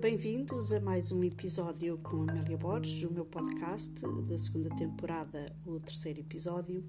Bem-vindos 0.00 0.72
a 0.72 0.80
mais 0.80 1.12
um 1.12 1.22
episódio 1.22 1.98
com 1.98 2.22
Amélia 2.22 2.56
Borges, 2.56 3.02
o 3.02 3.12
meu 3.12 3.26
podcast 3.26 4.00
da 4.26 4.38
segunda 4.38 4.74
temporada, 4.74 5.54
o 5.66 5.78
terceiro 5.78 6.20
episódio. 6.20 6.82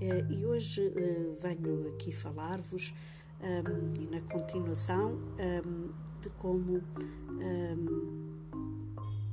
Eh, 0.00 0.26
e 0.30 0.46
hoje 0.46 0.80
eh, 0.96 1.36
venho 1.42 1.88
aqui 1.88 2.10
falar-vos, 2.10 2.94
um, 3.42 4.10
na 4.10 4.22
continuação, 4.22 5.18
um, 5.38 5.92
de 6.22 6.30
como 6.38 6.78
um, 6.78 8.46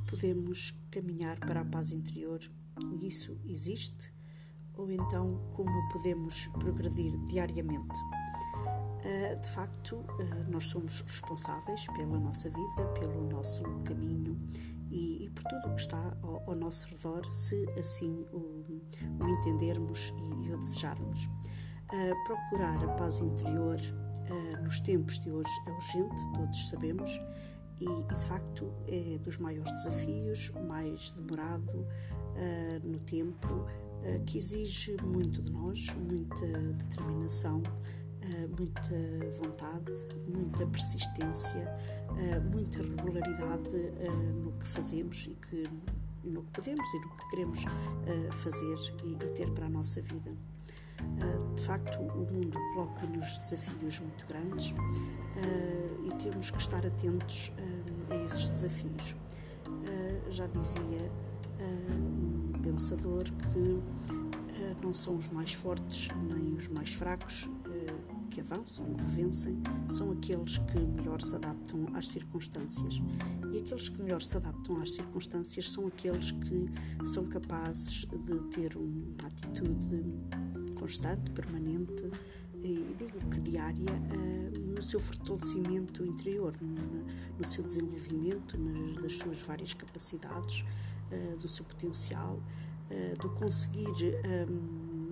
podemos 0.09 0.77
caminhar 0.91 1.39
para 1.39 1.61
a 1.61 1.65
paz 1.65 1.93
interior. 1.93 2.41
E 2.99 3.07
isso 3.07 3.39
existe? 3.45 4.13
Ou 4.73 4.91
então 4.91 5.39
como 5.55 5.71
podemos 5.93 6.47
progredir 6.47 7.17
diariamente? 7.27 7.97
Eh, 9.05 9.35
de 9.35 9.49
facto, 9.49 10.03
eh, 10.19 10.45
nós 10.51 10.63
somos 10.63 11.01
responsáveis 11.01 11.85
pela 11.95 12.19
nossa 12.19 12.49
vida, 12.49 12.85
pelo 12.99 13.29
nosso 13.29 13.61
caminho 13.83 14.35
e, 14.89 15.25
e 15.25 15.29
por 15.29 15.43
tudo 15.43 15.67
o 15.67 15.75
que 15.75 15.81
está 15.81 16.17
ao, 16.23 16.41
ao, 16.49 16.55
nosso 16.55 16.87
redor, 16.87 17.23
se 17.31 17.69
assim 17.77 18.25
o, 18.33 18.81
o 19.19 19.27
entendermos 19.27 20.11
e, 20.17 20.47
e, 20.47 20.53
o 20.53 20.57
desejarmos. 20.57 21.29
Uh, 21.93 22.23
procurar 22.25 22.83
a 22.83 22.87
paz 22.95 23.19
interior 23.19 23.77
nos 24.63 24.79
tempos 24.79 25.19
de 25.19 25.29
hoje 25.29 25.51
é 25.67 25.71
urgente, 25.71 26.15
todos 26.33 26.69
sabemos, 26.69 27.21
e, 27.79 27.85
de 27.85 28.15
facto 28.25 28.73
é 28.87 29.19
dos 29.19 29.37
maiores 29.37 29.71
desafios, 29.73 30.51
mais 30.67 31.11
demorado 31.11 31.87
no 32.83 32.97
tempo, 33.01 33.67
que 34.25 34.39
exige 34.39 34.97
muito 35.03 35.43
de 35.43 35.51
nós, 35.51 35.93
muita 35.93 36.47
determinação, 36.73 37.61
eh, 37.61 38.04
muita 38.57 38.95
vontade, 39.41 39.91
muita 40.27 40.65
persistência, 40.67 41.67
uh, 42.09 42.51
muita 42.51 42.79
regularidade 42.81 43.69
uh, 43.69 44.33
no 44.43 44.51
que 44.53 44.67
fazemos 44.67 45.27
e 45.27 45.35
que, 45.35 45.63
no 46.23 46.43
que 46.43 46.51
podemos 46.51 46.93
e 46.93 46.99
no 46.99 47.09
que 47.15 47.29
queremos 47.29 47.65
fazer 48.43 48.77
e, 49.03 49.15
ter 49.33 49.49
para 49.51 49.67
a 49.67 49.69
nossa 49.69 50.01
vida. 50.01 50.31
de 51.55 51.63
facto, 51.63 51.99
o 51.99 52.31
mundo 52.31 52.57
coloca-nos 52.73 53.37
desafios 53.39 53.99
muito 53.99 54.25
grandes 54.25 54.73
e 56.03 56.23
temos 56.23 56.49
que 56.49 56.57
estar 56.57 56.85
atentos 56.85 57.51
a 58.09 58.15
esses 58.15 58.49
desafios. 58.49 59.15
já 60.31 60.47
dizia 60.47 61.11
um 61.91 62.59
pensador 62.63 63.23
que 63.23 63.81
não 64.81 64.93
são 64.93 65.17
os 65.17 65.29
mais 65.29 65.53
fortes 65.53 66.07
nem 66.27 66.55
os 66.55 66.67
mais 66.69 66.93
fracos 66.93 67.47
que 68.35 68.41
avançam, 68.41 68.93
que 68.95 69.03
vencem, 69.05 69.63
são 69.89 70.11
aqueles 70.11 70.57
que 70.57 70.77
melhor 70.77 71.21
se 71.21 71.33
adaptam 71.35 71.87
às 71.93 72.09
circunstâncias. 72.09 73.01
E 73.49 73.59
aqueles 73.59 73.87
que 73.87 74.01
melhor 74.01 74.21
se 74.21 74.35
adaptam 74.35 74.81
às 74.81 74.91
circunstâncias 74.91 75.71
são 75.71 75.87
aqueles 75.87 76.31
que 76.31 76.69
são 77.05 77.25
capazes 77.27 78.05
de 78.05 78.39
ter 78.49 78.75
uma 78.75 79.25
atitude 79.25 80.03
constante, 80.77 81.31
permanente 81.31 82.11
e 82.61 82.93
digo 82.99 83.19
que 83.29 83.39
diária 83.39 83.85
eh, 84.11 84.59
no 84.59 84.81
seu 84.83 84.99
fortalecimento 84.99 86.03
interior, 86.03 86.53
no 87.39 87.47
seu 87.47 87.63
desenvolvimento 87.63 88.57
das 89.01 89.13
suas 89.13 89.39
várias 89.43 89.73
capacidades, 89.73 90.65
eh, 91.09 91.37
do 91.39 91.47
seu 91.47 91.63
potencial, 91.63 92.37
eh, 92.89 93.13
do 93.17 93.29
conseguir 93.29 93.93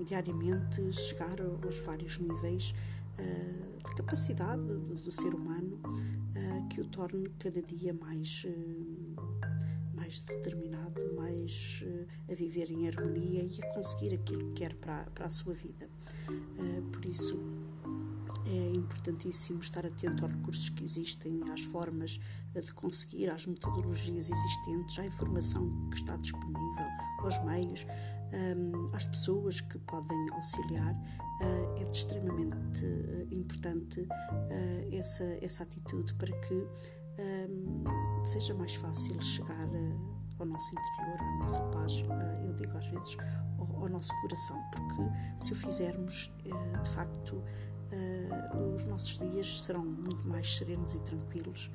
diariamente 0.03 0.91
chegar 0.91 1.39
aos 1.39 1.79
vários 1.79 2.19
níveis 2.19 2.75
de 3.17 3.95
capacidade 3.95 4.61
do, 4.61 4.95
do 4.95 5.11
ser 5.11 5.33
humano 5.33 5.79
uh, 5.85 6.67
que 6.69 6.81
o 6.81 6.85
torne 6.85 7.29
cada 7.39 7.61
dia 7.61 7.93
mais, 7.93 8.45
uh, 8.45 9.95
mais 9.95 10.19
determinado, 10.21 11.01
mais 11.15 11.83
a 12.29 12.33
viver 12.33 12.71
em 12.71 12.87
harmonia 12.87 13.43
e 13.43 13.59
a 13.61 13.73
conseguir 13.73 14.15
aquilo 14.15 14.49
que 14.49 14.61
quer 14.61 14.73
para, 14.75 15.03
para 15.13 15.25
a 15.27 15.29
sua 15.29 15.53
vida. 15.53 15.89
por 16.91 17.05
isso, 17.05 17.37
é 18.45 18.75
importantíssimo 18.75 19.59
estar 19.59 19.85
atento 19.85 20.25
aos 20.25 20.33
recursos 20.33 20.69
que 20.69 20.83
existem, 20.83 21.41
às 21.51 21.61
formas 21.61 22.19
de 22.53 22.73
conseguir, 22.73 23.29
às 23.29 23.45
metodologias 23.45 24.29
existentes, 24.29 24.99
à 24.99 25.05
informação 25.05 25.89
que 25.89 25.97
está 25.97 26.15
disponível, 26.17 26.85
aos 27.19 27.43
meios, 27.43 27.85
um, 28.33 28.89
às 28.93 29.05
pessoas 29.05 29.61
que 29.61 29.77
podem 29.79 30.29
auxiliar, 30.31 30.93
uh, 30.93 31.77
é 31.77 31.89
extremamente 31.89 32.85
uh, 32.85 33.27
importante 33.33 34.01
uh, 34.01 34.95
essa, 34.95 35.23
essa 35.41 35.63
atitude 35.63 36.13
para 36.15 36.31
que 36.39 36.53
um, 36.53 38.25
seja 38.25 38.53
mais 38.53 38.75
fácil 38.75 39.21
chegar 39.21 39.69
ao 40.39 40.45
nosso 40.45 40.71
interior, 40.71 41.19
à 41.19 41.37
nossa 41.39 41.59
paz, 41.69 42.03
eu 42.45 42.53
digo 42.55 42.75
às 42.75 42.87
vezes 42.87 43.17
ao, 43.59 43.83
ao, 43.83 43.89
nosso 43.89 44.11
coração, 44.21 44.59
porque 44.71 45.43
se 45.45 45.51
o 45.53 45.55
fizermos, 45.55 46.33
de 46.43 46.89
facto, 46.89 47.43
os 48.75 48.85
nossos 48.85 49.17
dias 49.17 49.61
serão 49.61 49.85
muito 49.85 50.27
mais 50.27 50.57
serenos 50.57 50.93
e 50.95 50.99
tranquilos 50.99 51.69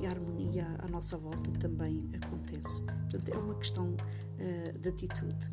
e 0.00 0.06
a 0.06 0.10
harmonia 0.10 0.66
à 0.78 0.88
nossa 0.88 1.16
volta 1.16 1.50
também 1.58 2.10
acontece. 2.14 2.82
Portanto, 2.82 3.28
é 3.28 3.38
uma 3.38 3.54
questão 3.54 3.86
uh, 3.94 4.78
de 4.78 4.88
atitude. 4.88 5.52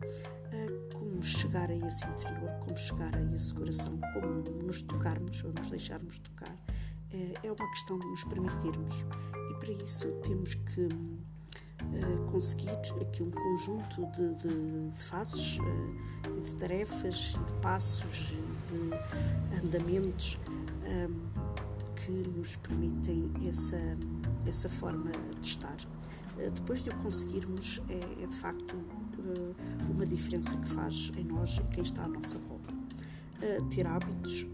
Uh, 0.51 0.95
como 0.95 1.23
chegar 1.23 1.69
a 1.69 1.75
esse 1.75 2.05
interior, 2.07 2.51
como 2.59 2.77
chegar 2.77 3.15
a 3.15 3.35
esse 3.35 3.53
coração, 3.53 3.99
como 4.13 4.63
nos 4.65 4.81
tocarmos 4.81 5.43
ou 5.43 5.53
nos 5.53 5.69
deixarmos 5.69 6.19
tocar, 6.19 6.53
uh, 6.53 7.33
é 7.43 7.51
uma 7.51 7.69
questão 7.71 7.97
de 7.99 8.07
nos 8.07 8.23
permitirmos. 8.25 9.05
E 9.51 9.53
para 9.55 9.71
isso 9.83 10.11
temos 10.23 10.55
que 10.55 10.87
conseguir 12.29 12.69
aqui 13.01 13.23
um 13.23 13.31
conjunto 13.31 14.05
de, 14.07 14.35
de, 14.35 14.89
de 14.91 15.03
fases, 15.03 15.57
de 16.43 16.55
tarefas, 16.55 17.15
de 17.47 17.53
passos, 17.61 18.33
de 18.69 19.65
andamentos 19.65 20.37
que 22.09 22.11
nos 22.11 22.55
permitem 22.57 23.31
essa, 23.47 23.79
essa 24.47 24.69
forma 24.69 25.11
de 25.39 25.47
estar. 25.47 25.77
Eh, 26.39 26.49
depois 26.49 26.81
de 26.81 26.89
o 26.89 26.95
conseguirmos, 26.95 27.81
é, 27.89 28.23
é 28.23 28.27
de 28.27 28.35
facto 28.35 28.75
eh, 28.75 29.53
uma 29.89 30.05
diferença 30.05 30.57
que 30.57 30.69
faz 30.69 31.11
em 31.17 31.23
nós 31.25 31.57
e 31.57 31.63
quem 31.73 31.83
está 31.83 32.03
à 32.03 32.07
nossa 32.07 32.37
volta. 32.39 32.73
Eh, 33.41 33.59
ter 33.69 33.85
hábitos 33.85 34.47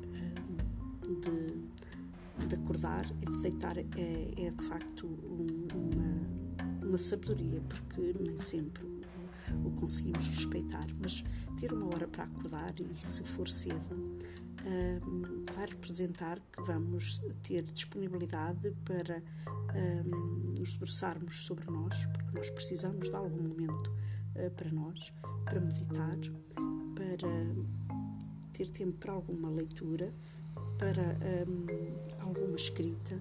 de, 1.03 2.45
de 2.47 2.55
acordar 2.55 3.05
e 3.21 3.25
de 3.25 3.37
deitar 3.41 3.77
é, 3.77 3.83
é 3.97 4.49
de 4.49 4.63
facto 4.65 5.07
uma, 5.07 6.87
uma 6.87 6.97
sabedoria, 6.97 7.61
porque 7.69 8.15
nem 8.19 8.37
sempre 8.37 8.94
o 9.63 9.71
conseguimos 9.71 10.27
respeitar, 10.27 10.87
mas 11.01 11.23
ter 11.59 11.71
uma 11.71 11.85
hora 11.87 12.07
para 12.07 12.23
acordar 12.23 12.73
e 12.79 12.95
se 12.95 13.23
for 13.23 13.47
cedo 13.47 14.15
vai 15.53 15.67
representar 15.67 16.39
que 16.51 16.61
vamos 16.63 17.21
ter 17.43 17.63
disponibilidade 17.63 18.73
para 18.83 19.21
nos 20.55 20.73
debruçarmos 20.73 21.45
sobre 21.45 21.69
nós, 21.69 22.05
porque 22.07 22.31
nós 22.35 22.49
precisamos 22.49 23.09
de 23.09 23.15
algum 23.15 23.49
momento 23.49 23.91
uh, 24.35 24.49
para 24.51 24.71
nós, 24.71 25.13
para 25.43 25.59
meditar, 25.59 26.17
para 26.95 27.29
ter 28.53 28.69
tempo 28.69 28.93
para 28.93 29.13
alguma 29.13 29.49
leitura, 29.49 30.13
para 30.77 31.17
um, 31.47 32.21
alguma 32.21 32.55
escrita 32.55 33.19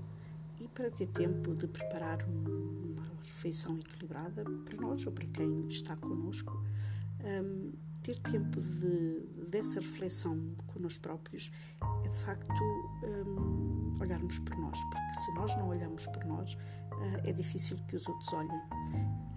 e 0.61 0.69
para 0.69 0.91
ter 0.91 1.09
tempo 1.09 1.55
de 1.55 1.67
preparar 1.67 2.25
um, 2.29 2.94
refeição 3.45 3.79
equilibrada 3.79 4.43
para 4.65 4.77
nós 4.81 5.05
ou 5.05 5.13
para 5.13 5.27
quem 5.27 5.69
está 5.69 5.95
connosco. 5.97 6.65
Um, 7.23 7.73
ter 8.03 8.19
tempo 8.19 8.61
de, 8.61 9.21
dessa 9.49 9.81
reflexão 9.81 10.55
connosco 10.67 11.03
próprios 11.03 11.51
é 12.05 12.09
de 12.09 12.17
facto 12.17 12.53
um, 13.03 13.95
olharmos 13.99 14.39
por 14.41 14.57
nós, 14.59 14.79
porque 14.79 15.15
se 15.15 15.35
nós 15.35 15.57
não 15.57 15.69
olhamos 15.69 16.07
por 16.09 16.25
nós, 16.27 16.53
uh, 16.53 16.59
é 17.25 17.33
difícil 17.33 17.79
que 17.89 17.97
os 17.97 18.07
outros 18.07 18.33
olhem. 18.33 18.61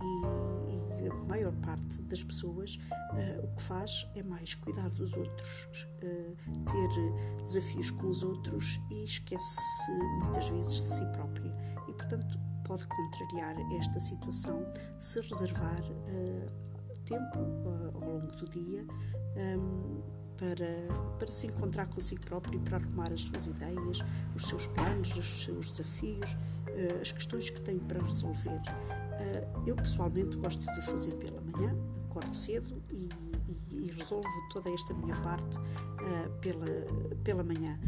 E, 0.02 1.04
e 1.04 1.08
a 1.10 1.14
maior 1.28 1.54
parte 1.58 2.02
das 2.04 2.24
pessoas 2.24 2.76
uh, 2.76 3.46
o 3.46 3.56
que 3.56 3.64
faz 3.64 4.10
é 4.16 4.24
mais 4.24 4.54
cuidar 4.56 4.90
dos 4.90 5.14
outros, 5.14 5.88
uh, 6.04 6.36
ter 6.66 7.44
desafios 7.44 7.90
com 7.92 8.08
os 8.08 8.22
outros 8.22 8.80
e 8.92 9.04
esquece 9.04 9.62
muitas 10.22 10.48
vezes 10.50 10.82
de 10.82 10.94
si 10.94 11.06
própria. 11.14 11.56
E 11.88 11.94
portanto 11.94 12.47
pode 12.68 12.86
contrariar 12.88 13.56
esta 13.80 14.00
situação 14.00 14.66
se 15.00 15.22
reservar 15.22 15.82
tempo 17.08 17.40
uh, 17.40 17.92
ao 17.96 18.10
longo 18.10 18.32
do 18.36 18.48
dia 18.50 18.86
um, 19.36 20.02
para, 20.38 21.18
para 21.18 21.28
se 21.28 21.48
encontrar 21.48 21.88
consigo 21.88 22.24
próprio 22.26 22.60
e 22.60 22.64
para 22.64 22.78
arrumar 22.78 23.12
as 23.12 23.22
suas 23.22 23.48
ideias, 23.48 24.00
os 24.36 24.44
seus 24.44 24.68
planos, 24.68 25.18
os 25.18 25.44
seus 25.44 25.72
desafios, 25.72 26.32
uh, 26.34 27.02
as 27.02 27.12
questões 27.12 27.50
que 27.50 27.60
tem 27.62 27.80
para 27.80 28.02
resolver. 28.04 28.60
Uh, 28.60 29.68
eu 29.68 29.76
pessoalmente 29.76 30.38
gosto 30.38 30.62
de 30.76 30.82
fazer 30.84 31.14
pela 31.16 31.42
manhã, 31.42 31.76
acordo 32.10 32.36
cedo 32.36 32.84
e, 32.92 33.10
e, 33.72 33.76
e 33.76 33.92
resolvo 33.92 34.30
toda 34.52 34.70
esta 34.70 34.94
minha 34.94 35.16
parte 35.22 35.58
pela, 36.42 36.66
pela 37.24 37.44
manhã, 37.44 37.80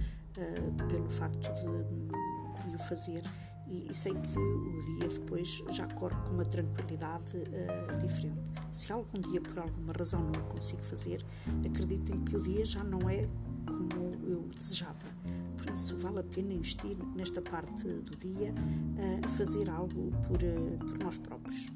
pelo 0.89 1.09
facto 1.09 1.49
de 1.53 2.75
o 2.75 2.79
fazer 2.79 3.23
e, 3.69 3.87
e, 3.89 3.93
sei 3.93 4.13
que 4.13 4.39
o 4.39 4.83
dia 4.83 5.07
depois 5.07 5.63
já 5.71 5.87
corre 5.87 6.15
com 6.25 6.33
uma 6.33 6.45
tranquilidade 6.45 7.37
uh, 7.37 7.97
diferente. 8.05 8.39
Se 8.71 8.91
algum 8.91 9.19
dia 9.19 9.39
por 9.39 9.59
alguma 9.59 9.93
razão 9.93 10.21
não 10.21 10.41
o 10.41 10.45
consigo 10.45 10.81
fazer, 10.83 11.23
acreditem 11.65 12.23
que 12.23 12.35
o 12.35 12.41
dia 12.41 12.65
já 12.65 12.83
não 12.83 13.09
é 13.09 13.27
como 13.65 14.15
eu 14.27 14.49
desejava. 14.57 15.09
Por 15.57 15.73
isso, 15.73 15.97
vale 15.97 16.19
a 16.19 16.23
pena 16.23 16.53
investir 16.53 16.97
nesta 17.15 17.41
parte 17.41 17.87
do 17.87 18.17
dia 18.17 18.51
uh, 18.51 19.25
a 19.25 19.29
fazer 19.29 19.69
algo 19.69 20.11
por, 20.27 20.37
uh, 20.37 20.77
por 20.79 21.03
nós 21.03 21.17
próprios. 21.19 21.69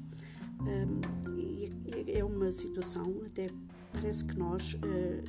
Um, 0.60 1.00
é 2.06 2.24
uma 2.24 2.50
situação, 2.50 3.22
até 3.26 3.48
parece 3.92 4.24
que 4.24 4.36
nós, 4.36 4.76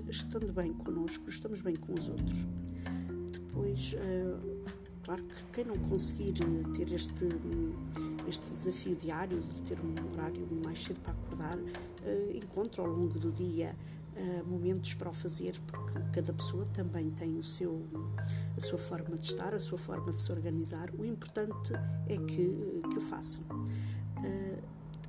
estando 0.10 0.52
bem 0.54 0.74
connosco, 0.74 1.30
estamos 1.30 1.62
bem 1.62 1.76
com 1.76 1.94
os 1.94 2.08
outros. 2.08 2.48
Depois, 3.32 3.96
Claro 5.06 5.22
que 5.22 5.36
quem 5.54 5.66
não 5.66 5.78
conseguir 5.88 6.34
eh, 6.42 6.75
ter 6.75 6.92
este, 6.92 7.25
este 8.28 8.50
desafio 8.52 8.96
diário 8.96 9.40
de 9.40 9.62
ter 9.62 9.78
um 9.80 9.94
horário 10.12 10.48
mais 10.66 10.84
cedo 10.84 11.00
para 11.02 11.13
acordar, 11.13 11.57
uh, 11.60 12.36
encontra 12.36 12.81
ao 12.81 12.88
longo 12.88 13.19
do 13.19 13.31
dia 13.31 13.75
uh, 14.18 14.50
momentos 14.50 14.96
para 14.96 15.07
o 15.07 15.13
fazer, 15.13 15.60
porque 15.68 16.00
cada 16.12 16.34
pessoa 16.34 16.66
também 16.74 17.12
tem 17.12 17.38
o 17.38 17.44
seu, 17.44 17.86
a 18.57 18.62
sua 18.62 18.80
forma 18.80 19.16
de 19.16 19.28
estar, 19.28 19.54
a 19.54 19.60
sua 19.60 19.78
forma 19.78 20.12
de 20.12 20.19
se 20.19 20.31
organizar. 20.31 20.90
O 20.98 21.06
importante 21.06 21.74
é 22.07 22.18
que, 22.18 22.81
que 22.90 22.98
o 22.98 23.02
façam. 23.02 23.44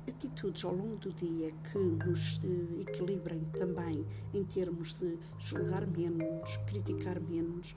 Atitudes 0.07 0.63
ao 0.63 0.73
longo 0.73 0.95
do 0.95 1.11
dia 1.11 1.51
que 1.71 1.77
nos 1.77 2.39
equilibrem 2.79 3.41
também 3.57 4.05
em 4.33 4.43
termos 4.43 4.93
de 4.93 5.17
julgar 5.37 5.85
menos, 5.85 6.57
criticar 6.65 7.19
menos, 7.19 7.75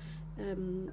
um, 0.58 0.86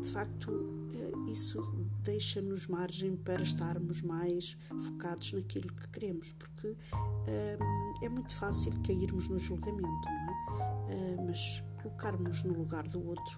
de 0.00 0.08
facto, 0.10 0.88
eh, 0.94 1.30
isso 1.30 1.62
deixa-nos 2.02 2.66
margem 2.66 3.16
para 3.16 3.42
estarmos 3.42 4.02
mais 4.02 4.56
focados 4.86 5.32
naquilo 5.32 5.68
que 5.72 5.88
queremos, 5.88 6.32
porque 6.34 6.76
um, 6.94 8.04
é 8.04 8.08
muito 8.08 8.34
fácil 8.34 8.72
cairmos 8.86 9.28
no 9.28 9.38
julgamento, 9.38 10.08
é? 10.08 10.54
Uh, 10.88 11.26
mas 11.26 11.62
colocarmos 11.82 12.42
no 12.44 12.54
lugar 12.54 12.86
do 12.88 13.06
outro 13.06 13.36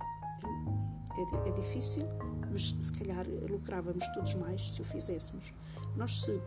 é, 1.18 1.48
é, 1.48 1.52
difícil, 1.52 2.06
mas 2.50 2.70
se 2.70 2.92
calhar 2.92 3.26
lucrávamos 3.48 4.06
todos 4.08 4.34
mais 4.34 4.72
se 4.72 4.80
o 4.80 4.84
fizéssemos. 4.84 5.52
Nós, 5.96 6.22
se 6.22 6.40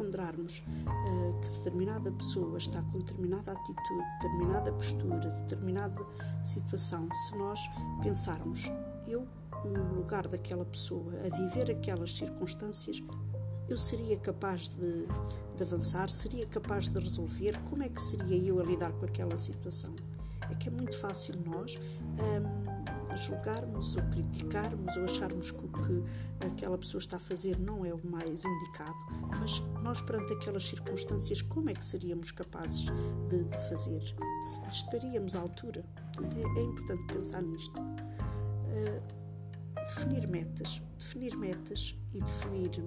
ponderarmos 0.00 0.62
uh, 0.86 1.40
que 1.40 1.48
determinada 1.58 2.10
pessoa 2.10 2.56
está 2.56 2.82
com 2.82 2.98
determinada 2.98 3.52
atitude, 3.52 4.04
determinada 4.22 4.72
postura, 4.72 5.30
determinada 5.42 6.06
situação, 6.42 7.06
se 7.12 7.36
nós 7.36 7.60
pensarmos, 8.02 8.70
eu, 9.06 9.28
no 9.64 9.94
lugar 9.94 10.26
daquela 10.26 10.64
pessoa, 10.64 11.12
a 11.26 11.36
viver 11.36 11.70
aquelas 11.70 12.14
circunstâncias, 12.14 13.02
eu 13.68 13.76
seria 13.76 14.16
capaz 14.16 14.68
de, 14.68 15.06
de 15.56 15.62
avançar, 15.62 16.08
seria 16.08 16.46
capaz 16.46 16.88
de 16.88 16.98
resolver, 16.98 17.58
como 17.68 17.82
é 17.82 17.88
que 17.88 18.00
seria 18.00 18.36
eu 18.36 18.58
a 18.58 18.64
lidar 18.64 18.92
com 18.92 19.04
aquela 19.04 19.36
situação? 19.36 19.94
É 20.50 20.54
que 20.54 20.68
é 20.68 20.72
muito 20.72 20.96
fácil 20.98 21.36
nós. 21.46 21.78
Um, 22.18 22.79
julgarmos 23.16 23.96
ou 23.96 24.02
criticarmos 24.04 24.96
ou 24.96 25.04
acharmos 25.04 25.50
que 25.50 25.64
o 25.64 25.68
que 25.68 26.46
aquela 26.46 26.78
pessoa 26.78 26.98
está 26.98 27.16
a 27.16 27.20
fazer 27.20 27.58
não 27.58 27.84
é 27.84 27.92
o 27.92 28.00
mais 28.06 28.44
indicado, 28.44 28.96
mas 29.38 29.60
nós, 29.82 30.00
perante 30.00 30.32
aquelas 30.32 30.64
circunstâncias, 30.64 31.42
como 31.42 31.70
é 31.70 31.74
que 31.74 31.84
seríamos 31.84 32.30
capazes 32.30 32.86
de, 33.28 33.44
fazer? 33.68 34.02
Se 34.44 34.68
estaríamos 34.68 35.36
à 35.36 35.40
altura? 35.40 35.84
É, 36.18 36.60
é 36.60 36.62
importante 36.62 37.12
pensar 37.12 37.42
nisto. 37.42 37.80
Uh, 37.80 39.20
definir 39.74 40.28
metas. 40.28 40.82
Definir 40.98 41.36
metas 41.36 41.96
e 42.12 42.20
definir 42.20 42.84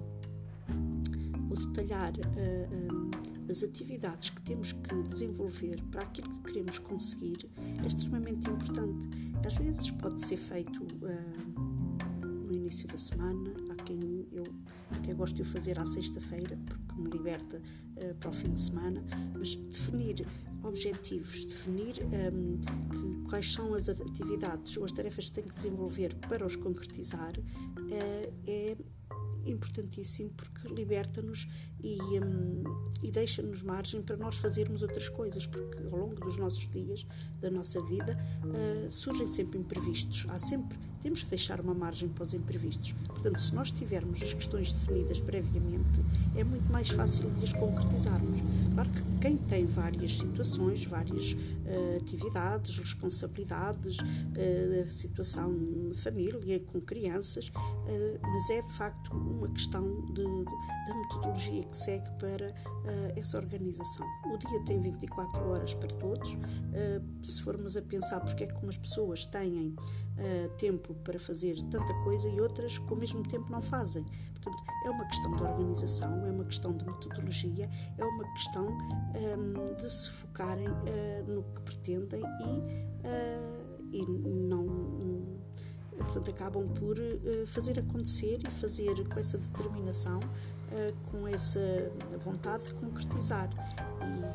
ou 1.50 1.56
detalhar. 1.56 2.12
Uh, 2.12 2.94
um, 2.94 3.23
as 3.50 3.62
atividades 3.62 4.30
que 4.30 4.42
temos 4.42 4.72
que 4.72 4.94
desenvolver 5.02 5.80
para 5.90 6.02
aquilo 6.02 6.28
que 6.28 6.52
queremos 6.52 6.78
conseguir 6.78 7.48
é 7.82 7.86
extremamente 7.86 8.48
importante. 8.50 9.08
Às 9.44 9.54
vezes 9.56 9.90
pode 9.90 10.24
ser 10.24 10.36
feito 10.36 10.82
uh, 10.82 12.26
no 12.26 12.52
início 12.52 12.88
da 12.88 12.96
semana, 12.96 13.50
há 13.70 13.74
quem 13.82 14.26
eu 14.32 14.44
até 14.90 15.12
gosto 15.12 15.36
de 15.36 15.42
o 15.42 15.44
fazer 15.44 15.78
à 15.78 15.86
sexta-feira, 15.86 16.58
porque 16.64 17.00
me 17.00 17.10
liberta 17.10 17.58
uh, 17.58 18.14
para 18.16 18.30
o 18.30 18.32
fim 18.32 18.52
de 18.52 18.60
semana, 18.60 19.04
mas 19.36 19.54
definir 19.54 20.26
objetivos, 20.66 21.44
definir 21.44 21.96
um, 22.04 22.60
que, 22.90 23.30
quais 23.30 23.52
são 23.52 23.74
as 23.74 23.88
atividades 23.88 24.76
ou 24.76 24.84
as 24.84 24.92
tarefas 24.92 25.26
que 25.26 25.32
tem 25.32 25.44
que 25.44 25.54
desenvolver 25.54 26.14
para 26.28 26.44
os 26.44 26.56
concretizar 26.56 27.32
uh, 27.38 28.34
é 28.46 28.76
importantíssimo 29.46 30.30
porque 30.30 30.68
liberta-nos 30.68 31.48
e, 31.82 31.98
um, 32.18 32.64
e 33.02 33.10
deixa-nos 33.10 33.62
margem 33.62 34.02
para 34.02 34.16
nós 34.16 34.36
fazermos 34.36 34.82
outras 34.82 35.08
coisas, 35.08 35.46
porque 35.46 35.78
ao 35.92 35.98
longo 35.98 36.14
dos 36.14 36.38
nossos 36.38 36.68
dias, 36.70 37.06
da 37.40 37.50
nossa 37.50 37.82
vida, 37.82 38.18
uh, 38.44 38.90
surgem 38.90 39.28
sempre 39.28 39.58
imprevistos. 39.58 40.24
Há 40.30 40.38
sempre, 40.38 40.78
temos 41.02 41.22
que 41.22 41.28
deixar 41.28 41.60
uma 41.60 41.74
margem 41.74 42.08
para 42.08 42.22
os 42.22 42.32
imprevistos. 42.32 42.92
Portanto, 43.06 43.38
se 43.38 43.54
nós 43.54 43.70
tivermos 43.70 44.22
as 44.22 44.32
questões 44.32 44.72
definidas 44.72 45.20
previamente, 45.20 46.00
é 46.34 46.42
muito 46.42 46.72
mais 46.72 46.88
fácil 46.88 47.30
de 47.32 47.44
as 47.44 47.52
concretizarmos. 47.52 48.38
Claro 48.74 48.90
que 48.90 49.13
quem 49.24 49.38
tem 49.38 49.64
várias 49.64 50.18
situações, 50.18 50.84
várias 50.84 51.32
uh, 51.32 51.96
atividades, 51.96 52.76
responsabilidades, 52.76 53.96
uh, 53.98 54.86
situação 54.86 55.50
de 55.90 55.94
família, 55.94 56.60
com 56.60 56.78
crianças, 56.78 57.48
uh, 57.48 58.20
mas 58.20 58.50
é 58.50 58.60
de 58.60 58.72
facto 58.74 59.14
uma 59.14 59.48
questão 59.48 60.04
de, 60.12 60.22
de, 60.22 60.44
da 60.86 60.94
metodologia 60.94 61.64
que 61.64 61.74
segue 61.74 62.06
para 62.18 62.54
essa 63.16 63.38
organização. 63.38 64.06
O 64.26 64.36
dia 64.36 64.60
tem 64.66 64.82
24 64.82 65.42
horas 65.48 65.72
para 65.72 65.88
todos. 65.96 66.36
se 67.22 67.40
formos 67.40 67.78
a 67.78 67.82
pensar 67.82 68.20
porque 68.20 68.44
é 68.44 68.46
que 68.46 68.62
umas 68.62 68.76
pessoas 68.76 69.24
têm 69.24 69.74
tempo 70.58 70.94
para 70.96 71.18
fazer 71.18 71.56
tanta 71.70 71.94
coisa 72.04 72.28
e 72.28 72.40
outras, 72.40 72.76
com 72.76 72.94
o 72.94 72.98
mesmo 72.98 73.22
tempo, 73.22 73.50
não 73.50 73.62
fazem. 73.62 74.04
Portanto, 74.44 74.62
é 74.84 74.90
uma 74.90 75.04
questão 75.06 75.34
de 75.34 75.42
organização, 75.42 76.26
é 76.26 76.30
uma 76.30 76.44
questão 76.44 76.72
de 76.76 76.84
metodologia, 76.84 77.70
é 77.96 78.04
uma 78.04 78.24
questão 78.34 78.66
um, 78.66 79.74
de 79.74 79.90
se 79.90 80.10
focarem 80.10 80.68
uh, 80.68 81.24
no 81.26 81.42
que 81.42 81.62
pretendem 81.62 82.20
e, 82.20 82.44
uh, 83.06 83.84
e 83.90 84.04
não. 84.06 84.66
Um, 84.66 85.38
portanto, 85.96 86.30
acabam 86.30 86.68
por 86.68 86.98
uh, 86.98 87.46
fazer 87.46 87.78
acontecer 87.78 88.40
e 88.46 88.50
fazer 88.50 89.08
com 89.08 89.18
essa 89.18 89.38
determinação, 89.38 90.20
com 91.10 91.28
essa 91.28 91.60
vontade 92.24 92.64
de 92.64 92.74
concretizar. 92.74 93.48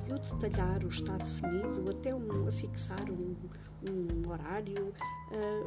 E 0.07 0.13
o 0.13 0.19
detalhar, 0.19 0.85
o 0.85 0.87
estar 0.87 1.17
definido, 1.17 1.91
até 1.91 2.15
um, 2.15 2.47
a 2.47 2.51
fixar 2.51 3.11
um, 3.11 3.35
um 3.89 4.29
horário, 4.29 4.93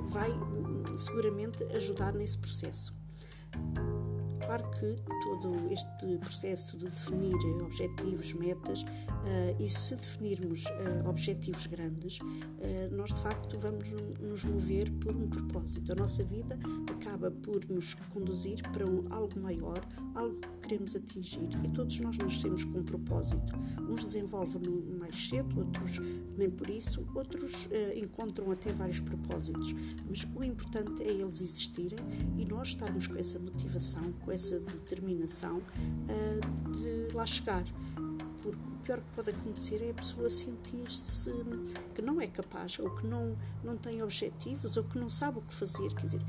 vai 0.08 0.30
hum, 0.30 0.82
seguramente 0.96 1.62
ajudar 1.74 2.14
nesse 2.14 2.38
processo. 2.38 2.94
Claro 4.52 4.70
que 4.72 4.96
todo 5.22 5.72
este 5.72 6.18
processo 6.18 6.76
de 6.76 6.84
definir 6.84 7.34
objetivos, 7.62 8.34
metas, 8.34 8.82
uh, 8.82 9.56
e 9.58 9.66
se 9.66 9.96
definirmos 9.96 10.66
uh, 10.66 11.08
objetivos 11.08 11.66
grandes, 11.66 12.18
uh, 12.18 12.94
nós 12.94 13.14
de 13.14 13.22
facto 13.22 13.58
vamos 13.58 13.88
nos 14.20 14.44
mover 14.44 14.92
por 15.00 15.16
um 15.16 15.26
propósito. 15.26 15.90
A 15.92 15.94
nossa 15.94 16.22
vida 16.22 16.58
acaba 16.90 17.30
por 17.30 17.66
nos 17.70 17.94
conduzir 18.12 18.60
para 18.72 18.84
algo 18.84 19.40
maior, 19.40 19.80
algo 20.14 20.38
que 20.38 20.68
queremos 20.68 20.94
atingir. 20.96 21.48
E 21.64 21.68
todos 21.70 21.98
nós 22.00 22.18
nascemos 22.18 22.62
com 22.64 22.80
um 22.80 22.84
propósito. 22.84 23.54
Uns 23.88 24.04
desenvolvem-no 24.04 24.98
mais 24.98 25.30
cedo, 25.30 25.60
outros 25.60 25.98
nem 26.36 26.50
por 26.50 26.68
isso, 26.68 27.06
outros 27.14 27.68
encontram 27.96 28.50
até 28.50 28.72
vários 28.72 29.00
propósitos. 29.00 29.74
Mas 30.08 30.26
o 30.34 30.44
importante 30.44 31.02
é 31.02 31.10
eles 31.10 31.40
existirem 31.40 31.98
e 32.38 32.44
nós 32.44 32.68
estarmos 32.68 33.06
com 33.06 33.18
essa 33.18 33.38
motivação, 33.38 34.12
com 34.24 34.30
essa 34.32 34.41
determinação 34.50 35.58
uh, 35.58 36.70
de 36.72 37.14
lá 37.14 37.26
chegar. 37.26 37.64
Porque 38.42 38.58
o 38.58 38.76
pior 38.82 38.98
que 38.98 39.14
pode 39.14 39.30
acontecer 39.30 39.82
é 39.82 39.90
a 39.90 39.94
pessoa 39.94 40.28
sentir-se 40.28 41.30
que 41.94 42.02
não 42.02 42.20
é 42.20 42.26
capaz, 42.26 42.78
ou 42.78 42.90
que 42.90 43.06
não, 43.06 43.36
não 43.62 43.76
tem 43.76 44.02
objetivos, 44.02 44.76
ou 44.76 44.84
que 44.84 44.98
não 44.98 45.08
sabe 45.08 45.38
o 45.38 45.42
que 45.42 45.54
fazer. 45.54 45.94
Quer 45.94 46.06
dizer, 46.06 46.22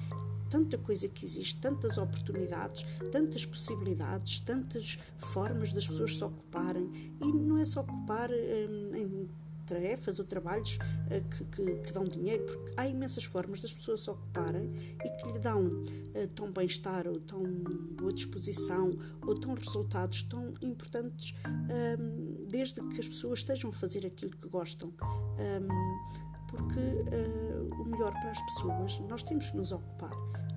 tanta 0.49 0.77
coisa 0.77 1.07
que 1.07 1.25
existe, 1.25 1.59
tantas 1.59 1.97
oportunidades, 1.97 2.85
tantas 3.11 3.43
possibilidades, 3.43 4.39
tantas 4.41 4.99
formas 5.17 5.73
das 5.73 5.87
pessoas 5.87 6.15
se 6.15 6.23
ocuparem. 6.23 7.15
E 7.19 7.25
não 7.25 7.57
é 7.57 7.65
só 7.65 7.81
ocupar 7.81 8.29
hum, 8.29 8.95
em 8.95 9.29
tarefas 9.65 10.19
ou 10.19 10.25
trabalhos 10.25 10.77
uh, 10.77 11.29
que, 11.29 11.43
que, 11.45 11.75
que, 11.77 11.91
dão 11.91 12.03
dinheiro, 12.03 12.45
porque 12.45 12.71
há 12.77 12.87
imensas 12.87 13.25
formas 13.25 13.61
das 13.61 13.73
pessoas 13.73 14.01
se 14.01 14.09
ocuparem 14.09 14.71
e 15.03 15.09
que 15.09 15.31
lhe 15.31 15.39
dão 15.39 15.65
uh, 15.65 16.27
tão 16.35 16.51
bem-estar 16.51 17.07
ou 17.07 17.19
tão 17.19 17.43
boa 17.43 18.13
disposição 18.13 18.91
ou 19.21 19.39
tão 19.39 19.53
resultados 19.53 20.23
tão 20.23 20.53
importantes 20.61 21.35
um, 21.47 22.47
desde 22.47 22.81
que 22.89 22.99
as 22.99 23.07
pessoas 23.07 23.39
estejam 23.39 23.69
a 23.69 23.73
fazer 23.73 24.05
aquilo 24.05 24.31
que 24.31 24.47
gostam. 24.47 24.89
Um, 24.89 26.23
porque 26.47 26.79
uh, 26.79 27.81
o 27.81 27.85
melhor 27.85 28.11
para 28.11 28.29
as 28.29 28.41
pessoas, 28.41 28.99
nós 29.09 29.23
temos 29.23 29.49
que 29.49 29.57
nos 29.57 29.71
ocupar. 29.71 30.11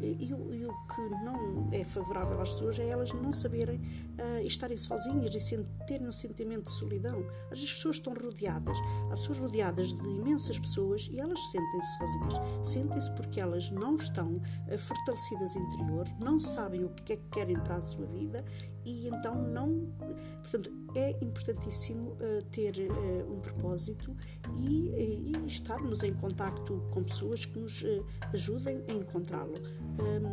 E, 0.07 0.33
o 0.33 0.87
que 0.95 1.01
não 1.25 1.69
é 1.73 1.85
favorável 1.85 2.41
às 2.41 2.51
pessoas 2.53 2.79
é 2.79 2.89
elas 2.89 3.13
não 3.13 3.33
saberem 3.33 3.77
uh, 3.79 4.41
estarem 4.45 4.77
sozinhas 4.77 5.35
e 5.35 5.65
terem 5.87 6.07
um 6.07 6.13
sentimento 6.13 6.65
de 6.65 6.73
solidão. 6.73 7.25
As 7.51 7.61
pessoas 7.61 7.97
estão 7.97 8.15
rodeadas, 8.15 8.77
há 9.11 9.15
pessoas 9.15 9.39
rodeadas 9.39 9.93
de 9.93 10.09
imensas 10.09 10.59
pessoas 10.59 11.09
e 11.11 11.19
elas 11.19 11.41
sentem-se 11.51 11.99
sozinhas. 11.99 12.69
Sentem-se 12.69 13.11
porque 13.15 13.41
elas 13.41 13.71
não 13.71 13.97
estão 13.97 14.35
uh, 14.35 14.79
fortalecidas 14.79 15.57
interior, 15.57 16.07
não 16.21 16.39
sabem 16.39 16.85
o 16.85 16.89
que 16.91 17.13
é 17.13 17.17
que 17.17 17.29
querem 17.31 17.59
para 17.61 17.77
a 17.77 17.83
sua 17.83 18.07
vida 18.07 18.45
e 18.87 19.09
então 19.09 19.35
não. 19.43 19.93
Portanto, 20.43 20.73
é 20.95 21.11
importantíssimo 21.23 22.13
uh, 22.13 22.43
ter 22.53 22.75
uh, 22.79 23.33
um 23.33 23.41
propósito 23.41 24.17
e, 24.57 25.33
e, 25.37 25.47
estarmos 25.47 26.03
em 26.05 26.15
contacto 26.15 26.83
com 26.93 27.03
pessoas 27.03 27.45
que 27.45 27.59
nos 27.59 27.83
uh, 27.83 28.07
ajudem 28.33 28.83
a 28.89 28.93
encontrá-lo. 28.93 29.55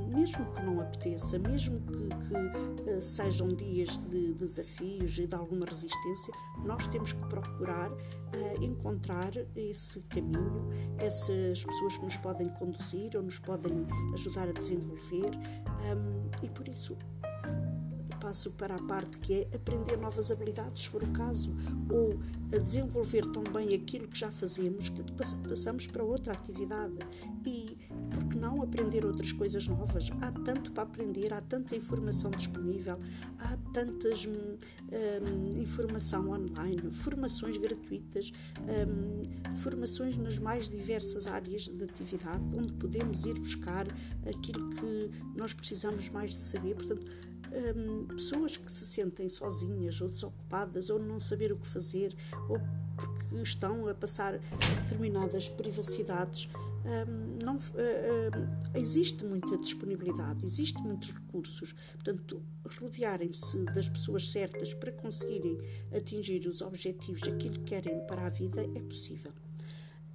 mesmo 0.08 0.46
que 0.54 0.64
não 0.64 0.80
apeteça, 0.80 1.40
mesmo 1.40 1.82
que, 1.82 2.08
que 2.08 3.02
sejam 3.02 3.50
dias 3.56 3.98
de, 4.10 4.28
de, 4.28 4.34
desafios 4.34 5.18
e 5.18 5.26
de 5.26 5.36
alguma 5.36 5.66
resistência, 5.66 6.34
nós 6.64 6.88
temos 6.88 7.14
que 7.14 7.26
procurar 7.28 7.92
encontrar 8.62 9.32
esse 9.56 10.02
caminho, 10.04 10.70
essas 10.98 11.64
pessoas 11.64 11.98
que 11.98 12.04
nos 12.04 12.18
podem 12.18 12.50
conduzir 12.50 13.16
ou 13.16 13.24
nos 13.24 13.40
podem 13.40 13.86
ajudar 14.14 14.50
a 14.50 14.52
desenvolver. 14.52 15.32
Um, 15.84 16.30
e 16.44 16.50
por 16.50 16.68
isso 16.68 16.98
passo 18.24 18.52
para 18.52 18.76
a 18.76 18.82
parte 18.82 19.18
que 19.18 19.34
é 19.34 19.50
aprender 19.54 19.98
novas 19.98 20.32
habilidades, 20.32 20.84
se 20.84 20.90
for 20.90 21.04
o 21.04 21.12
caso, 21.12 21.54
ou 21.90 22.18
a 22.56 22.58
desenvolver 22.58 23.26
também 23.28 23.76
aquilo 23.76 24.08
que 24.08 24.18
já 24.18 24.32
fazemos, 24.32 24.88
que 24.88 25.04
passamos 25.46 25.88
para 25.88 26.06
outra 26.06 26.32
atividade. 26.32 26.94
E 27.46 27.78
por 28.14 28.24
que 28.30 28.38
não 28.38 28.62
aprender 28.62 29.06
outras 29.06 29.34
coisas 29.34 29.68
novas? 29.68 30.10
Há 30.22 30.32
tanto 30.32 30.72
para 30.72 30.84
aprender, 30.84 31.34
há 31.34 31.42
tanta 31.42 31.76
informação 31.76 32.32
disponível, 32.32 32.98
há 33.40 33.58
tantas 33.74 34.26
hum, 34.26 34.32
hum, 34.32 35.62
informação 35.62 36.30
online, 36.30 36.92
formações 36.92 37.58
gratuitas, 37.58 38.32
hum, 38.62 39.58
formações 39.58 40.16
nas 40.16 40.40
mais 40.40 40.70
diversas 40.70 41.28
áreas 41.28 41.68
de 41.68 41.84
atividade, 41.84 42.44
onde 42.56 42.72
podemos 42.74 43.26
ir 43.26 43.38
buscar 43.38 43.86
aquilo 44.26 44.70
que 44.70 45.12
nós 45.36 45.54
precisamos 45.54 46.08
mais 46.08 46.32
de 46.32 46.42
saber. 46.42 46.76
Portanto, 46.76 47.06
um, 47.54 48.06
pessoas 48.08 48.58
que 48.58 48.72
se 48.72 48.86
sentem 48.86 49.30
sozinhas 49.30 50.02
ou 50.02 50.10
desocupadas 50.10 50.90
ou 50.90 51.00
não 51.00 51.20
saber 51.20 51.52
o 51.52 51.58
que 51.58 51.68
fazer 51.68 52.16
ou 52.50 52.60
porque 52.96 53.42
estão 53.42 53.88
a 53.88 53.94
passar 53.94 54.40
determinadas 54.84 55.50
privacidades. 55.50 56.50
Um, 56.86 57.44
não, 57.44 57.56
uh, 57.58 58.78
existe 58.78 59.24
muita 59.24 59.58
disponibilidade, 59.58 60.44
existe 60.44 60.78
muitos 60.82 61.12
recursos. 61.12 61.74
Portanto, 61.94 62.42
rodearem-se 62.80 63.64
das 63.66 63.88
pessoas 63.88 64.32
certas 64.32 64.74
para 64.74 64.92
conseguirem 64.92 65.58
atingir 65.96 66.46
os 66.48 66.62
objetivos, 66.62 67.24
aquilo 67.24 67.56
que 67.60 67.64
querem 67.64 68.06
para 68.06 68.26
a 68.26 68.30
vida, 68.30 68.62
é 68.76 68.82
possível. 68.82 69.32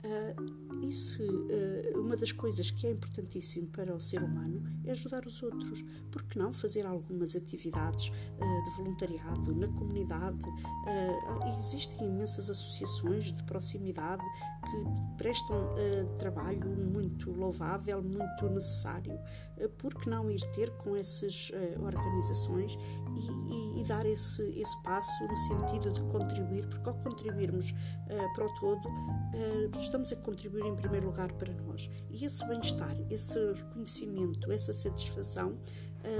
Uh, 0.05 0.93
se 0.93 1.23
uh, 1.23 2.01
uma 2.01 2.17
das 2.17 2.31
coisas 2.31 2.71
que 2.71 2.87
é 2.87 2.93
importantíssimo 2.93 3.67
para 3.69 3.93
o 3.95 4.01
ser 4.01 4.23
humano 4.23 4.63
é 4.85 4.93
ajudar 4.93 5.27
os 5.27 5.43
outros, 5.43 5.85
por 6.11 6.23
que 6.23 6.39
não 6.39 6.53
fazer 6.53 6.87
algumas 6.87 7.35
atividades 7.35 8.09
uh, 8.09 8.65
de 8.65 8.77
voluntariado 8.77 9.55
na 9.55 9.67
comunidade? 9.69 10.39
existem 11.59 12.07
imensas 12.07 12.49
associações 12.49 13.33
de 13.33 13.43
proximidade 13.43 14.23
que 14.63 15.17
prestam 15.17 15.75
trabalho 16.19 16.71
muito 16.71 17.28
louvável, 17.39 18.03
muito 18.03 18.49
necessário. 18.51 19.19
por 19.79 19.95
que 19.95 20.09
não 20.09 20.31
ir 20.31 20.41
ter 20.53 20.71
com 20.77 20.97
essas 20.97 21.51
organizações 21.81 22.79
e, 23.17 23.53
e, 23.53 23.81
e, 23.81 23.85
dar 23.85 24.05
esse, 24.07 24.43
esse 24.59 24.83
passo 24.83 25.27
no 25.27 25.37
sentido 25.37 25.91
de 25.93 26.01
contribuir? 26.13 26.67
Porque 26.67 26.89
ao 26.89 26.95
contribuirmos 26.97 27.73
para 28.35 28.47
o 28.47 28.55
todo, 28.61 28.89
estamos 29.79 30.13
a 30.13 30.17
contribuir 30.17 30.67
em 30.67 30.77
primeiro 30.77 31.07
lugar 31.07 31.33
para 31.33 31.53
nós. 31.53 31.91
E 32.11 32.25
esse 32.25 32.47
bem-estar, 32.47 32.97
esse 33.11 33.39
reconhecimento, 33.55 34.53
essa 34.53 34.73
satisfação 34.73 35.55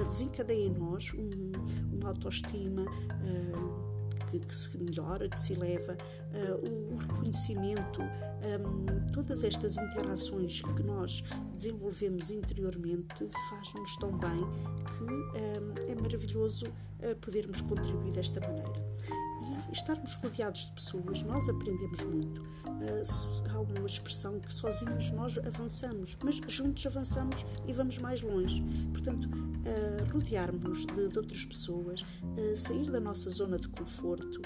desencadeia 0.07 0.67
em 0.67 0.71
nós 0.71 1.13
um, 1.13 1.51
uma 1.99 2.09
autoestima. 2.09 2.85
Que, 4.29 4.39
que, 4.39 4.55
se 4.55 4.77
melhora, 4.77 5.27
que 5.27 5.39
se 5.39 5.53
eleva, 5.53 5.93
uh, 5.93 6.93
o, 6.93 6.97
reconhecimento, 6.97 8.01
um, 8.01 9.11
todas 9.11 9.43
estas 9.43 9.75
interações 9.75 10.61
que 10.61 10.83
nós 10.83 11.23
desenvolvemos 11.55 12.29
interiormente 12.29 13.27
faz-nos 13.49 13.95
tão 13.97 14.11
bem 14.11 14.37
que 14.37 15.03
um, 15.03 15.91
é 15.91 15.95
maravilhoso 15.95 16.65
uh, 16.67 17.15
podermos 17.19 17.61
contribuir 17.61 18.13
desta 18.13 18.39
maneira 18.39 18.88
estarmos 19.71 20.15
rodeados 20.15 20.65
de 20.67 20.73
pessoas, 20.73 21.23
nós 21.23 21.49
aprendemos 21.49 22.03
muito. 22.05 22.41
Uh, 22.41 23.49
há 23.49 23.59
uma 23.59 23.85
expressão 23.85 24.39
que 24.39 24.53
sozinhos 24.53 25.11
nós 25.11 25.37
avançamos, 25.37 26.17
mas 26.23 26.35
juntos 26.47 26.85
avançamos 26.85 27.45
e 27.67 27.73
vamos 27.73 27.97
mais 27.97 28.21
longe. 28.21 28.63
Portanto, 28.91 29.25
uh, 29.27 30.11
rodearmos 30.13 30.85
de, 30.85 31.07
de, 31.07 31.17
outras 31.17 31.45
pessoas, 31.45 32.01
uh, 32.01 32.55
sair 32.55 32.89
da 32.89 32.99
nossa 32.99 33.29
zona 33.29 33.57
de 33.57 33.67
conforto, 33.69 34.41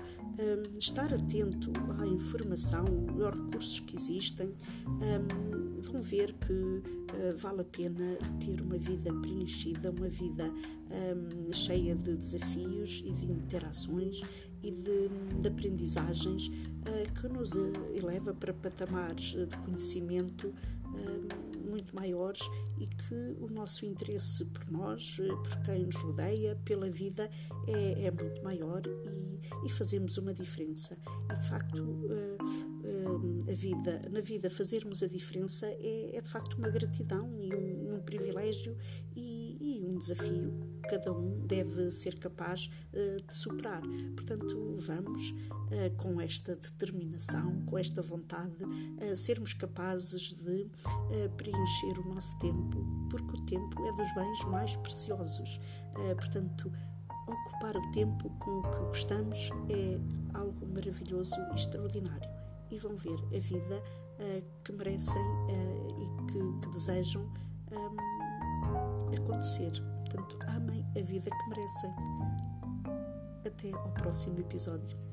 estar 0.79 1.13
atento 1.13 1.71
à 2.01 2.07
informação, 2.07 2.85
aos 3.23 3.35
recursos 3.35 3.79
que 3.81 3.95
existem, 3.95 4.51
um, 4.87 5.79
vão 5.83 6.01
ver 6.01 6.33
que 6.33 6.81
vale 7.37 7.61
a 7.61 7.63
pena 7.63 8.17
ter 8.39 8.59
uma 8.59 8.79
vida 8.79 9.13
preenchida, 9.13 9.91
uma 9.91 10.09
vida 10.09 10.51
um, 10.89 11.51
cheia 11.51 11.95
de 11.95 12.15
desafios 12.15 13.03
e 13.05 13.11
de 13.11 13.31
interações 13.31 14.23
e 14.63 14.71
de, 14.71 15.09
de 15.41 15.47
aprendizagens 15.47 16.47
uh, 16.47 17.21
que 17.21 17.27
nos 17.27 17.51
eleva 17.93 18.33
para 18.33 18.53
patamares 18.53 19.35
de 19.35 19.57
conhecimento 19.57 20.47
uh, 20.47 21.53
muito 21.73 21.95
maiores 21.95 22.41
e 22.77 22.85
que 22.85 23.35
o 23.41 23.49
nosso 23.49 23.85
interesse 23.85 24.45
por 24.45 24.69
nós, 24.71 25.17
eh, 25.19 25.27
por 25.27 25.65
quem 25.65 25.85
nos 25.85 25.95
rodeia, 25.95 26.55
pela 26.63 26.89
vida 26.89 27.29
é, 27.67 28.05
é 28.05 28.11
muito 28.11 28.43
maior 28.43 28.81
e, 28.85 29.65
e, 29.65 29.69
fazemos 29.69 30.17
uma 30.17 30.33
diferença. 30.33 30.97
E 31.31 31.35
de 31.35 31.49
facto, 31.49 31.81
uh, 31.81 33.49
a 33.49 33.55
vida, 33.55 34.01
na 34.11 34.21
vida, 34.21 34.49
fazermos 34.49 35.01
a 35.01 35.07
diferença 35.07 35.65
é, 35.65 36.15
é 36.15 36.21
de 36.21 36.29
facto 36.29 36.55
uma 36.55 36.69
gratidão 36.69 37.41
e 37.41 37.53
um, 37.55 37.95
um 37.95 38.01
privilégio 38.01 38.77
e, 39.15 39.32
desafio 40.07 40.73
cada 40.83 41.11
um 41.11 41.45
deve 41.45 41.89
ser 41.91 42.19
capaz 42.19 42.69
uh, 42.93 43.21
de 43.21 43.37
superar. 43.37 43.81
Portanto, 44.15 44.75
vamos 44.79 45.31
uh, 45.31 45.95
com 45.97 46.19
esta 46.19 46.55
determinação, 46.55 47.65
com 47.65 47.77
esta 47.77 48.01
vontade, 48.01 48.63
uh, 48.63 49.15
sermos 49.15 49.53
capazes 49.53 50.33
de 50.33 50.69
preencher 51.37 51.99
o 51.99 52.13
nosso 52.13 52.37
tempo, 52.39 52.85
porque 53.09 53.37
o 53.37 53.45
tempo 53.45 53.85
é 53.85 53.91
dos 53.91 54.13
bens 54.13 54.45
mais 54.45 54.75
preciosos. 54.77 55.59
portanto, 56.15 56.71
ocupar 57.27 57.77
o 57.77 57.91
tempo 57.91 58.29
com 58.39 58.59
o 58.59 58.63
que 58.63 58.79
gostamos 58.79 59.49
é 59.69 59.99
algo 60.37 60.67
maravilhoso 60.67 61.35
e 61.51 61.55
extraordinário. 61.55 62.29
E 62.71 62.77
vão 62.77 62.95
ver 62.95 63.19
a 63.35 63.39
vida 63.39 63.83
que 64.63 64.71
merecem 64.71 65.21
e 65.97 66.31
que, 66.31 66.59
que 66.61 66.73
desejam 66.73 67.23
um, 67.71 68.12
acontecer. 69.15 69.71
Portanto, 70.05 70.37
amem 70.47 70.85
a 70.97 71.01
vida 71.01 71.29
que 71.29 71.49
merecem. 71.49 71.91
Até 73.45 73.71
ao 73.71 73.89
próximo 73.91 74.39
episódio. 74.39 75.12